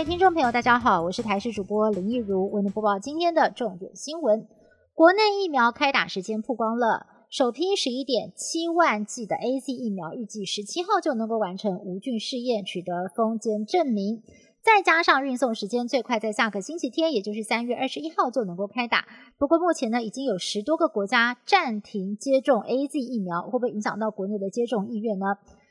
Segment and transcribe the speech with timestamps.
[0.00, 4.48] 位听众朋友，大家好，我是台视主播林奕如，为您播报今天的重点新闻。
[4.94, 14.22] 国内疫苗开打时间曝光了，首批十一点七万剂的 A Z 疫苗，预计十七号就能够完成无菌试验，取得封监证明。
[14.62, 19.04] 再加上运送时间最快在下个星期天，也就是三月二十一号就能够开打。
[19.36, 25.26] 不过目前呢，已经有十多个国家暂停接种 A Z 疫苗，会不会影响到国内的接种意愿呢？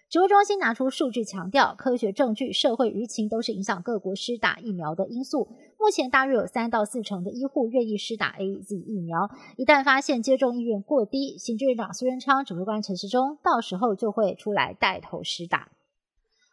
[0.10, 5.50] 指挥中心拿出数据强调，科学证据、社会舆情都是影响各国施打疫苗的因素。
[5.78, 15.70] 目前大约有三到四成的医护愿意施打 A Z 疫苗，一旦发现接种意愿过低，行政院长苏贞昌指挥官陈时中到时候就会出来带头施打。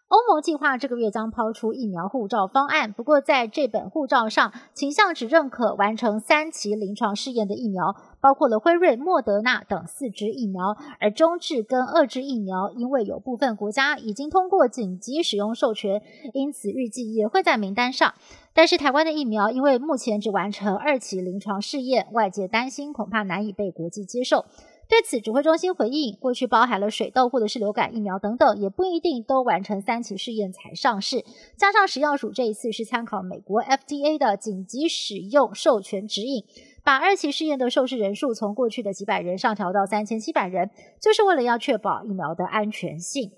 [0.09, 18.14] 欧盟计划这个月将抛出疫苗护照方案，不过在这本护照上，倾向只认可完成三期临床试验的疫苗，包括了辉瑞、莫德纳等四支疫苗，而中制跟二支疫苗，因为有部分国家已经通过紧急使用授权，因此预计也会在名单上。
[18.52, 24.45] 但是台湾的疫苗，因为目前只完成二期临床试验，外界担心恐怕难以被国际接受。
[24.88, 31.24] 对此，指挥中心回应：过去包含了水痘或者是流感疫苗等等，也不一定都完成三期试验才上市。
[31.56, 36.45] 加上食药署这一次是参考美国 FDA 的紧急使用授权指引，
[36.84, 40.70] 把二期试验的受试人数从过去的几百人上调到三千七百人，
[41.02, 43.32] 就是为了要确保疫苗的安全性。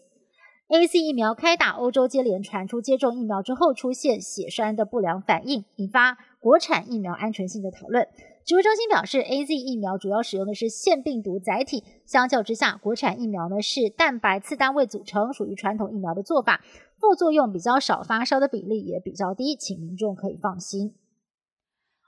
[0.68, 8.06] A C 疫苗开打，欧洲接连传出接种疫苗之后出现血栓的不良反应，引发国产疫苗安全性的讨论。
[8.48, 16.64] 指挥中心表示，A Z 疫苗主要使用的是腺病毒载体，相较之下，国产疫苗呢是蛋白次单位组成，属于传统疫苗的做法，
[16.98, 20.94] 副作用比较少，发烧的比例也比较低，请民众可以放心。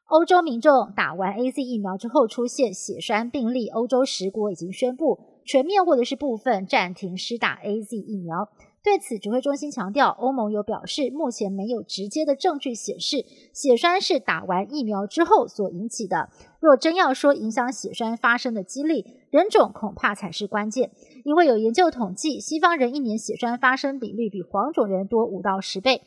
[0.06, 8.48] 欧洲民众打完 A Z 疫苗之后出现血栓病例，欧洲十国已经宣布全面或者是部分暂停施打 A Z 疫苗。
[8.82, 16.30] 对此，指挥中心强调，欧盟有表示，目前没有直接的证据显示血栓是打完疫苗之后所引起的。
[16.60, 20.92] 若真要说影响血栓发生的几率，人种恐怕才是关键，
[21.24, 26.00] 因为有研究统计，西方人一年血栓发生比率比黄种人多五到十倍。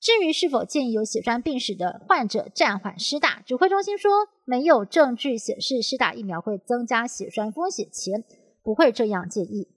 [0.00, 4.10] 至于是否建议有血栓病史的患者暂缓施打，指挥中心说，
[4.44, 8.24] 没有证据显示施打疫苗会增加血栓风险前，
[8.64, 9.68] 不会这样建议。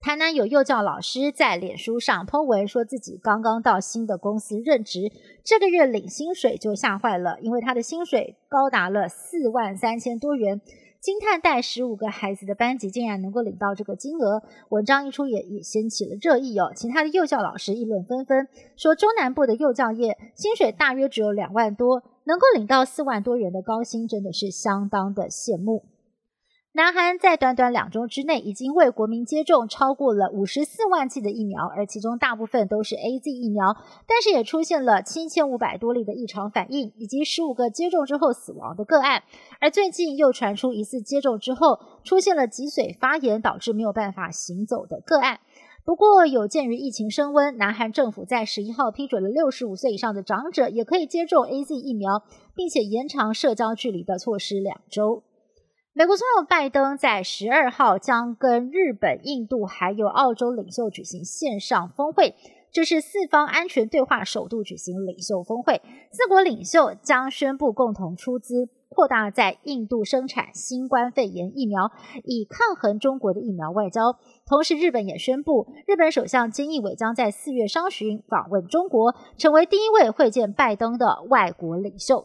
[0.00, 5.12] 台南有幼教老师在脸书上 po 文，说自己刚刚到新的公司任职，
[5.44, 10.62] 这个月领薪水就吓坏了，因为他的薪水高达了四万三千多元，
[11.00, 14.42] 惊叹带十五个孩子的班级竟然能够领到这个金额。
[14.70, 25.84] 文章一出也也掀起了热议哦，其他的幼教老师议论纷纷，说中南部的幼教业薪水大约只有两万多，能够领到四万多元的高薪，真的是相当的羡慕。
[26.72, 33.74] 南韩在短短两周之内，已经为国民接种超过了五十四万剂的疫苗，而其中大部分都是 A Z 疫苗。
[34.06, 39.24] 但是也出现了七千五百多例的异常反应，以及十五个接种之后死亡的个案。
[39.58, 45.40] 而最近又传出疑似接种之后出现了脊髓发炎，导致没有办法行走的个案。
[45.84, 52.22] 不过，有鉴于疫情升温，南韩政府在十一号批准了六十五岁以上的长者也可以接种 A Z 疫苗，
[52.54, 55.24] 并且延长社交距离的措施两周。
[55.92, 62.36] 美国总统拜登在十二号将跟日本、印度还有澳洲领袖举行线上峰会，
[62.70, 65.82] 这是四方安全对话首度举行领袖峰会。
[66.12, 71.90] 四国领袖将宣布共同出资扩大在印度生产新冠肺炎疫苗，
[72.22, 74.16] 以抗衡中国的疫苗外交。
[74.46, 82.24] 同时，日本也宣布，日本首相菅义伟将在四月上旬访问中国，成为第一位会见拜登的外国领袖。